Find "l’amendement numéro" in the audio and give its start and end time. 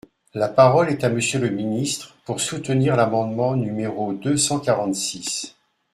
2.95-4.13